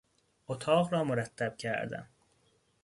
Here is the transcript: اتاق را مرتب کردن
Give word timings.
اتاق 0.47 0.93
را 0.93 1.03
مرتب 1.03 1.57
کردن 1.57 2.09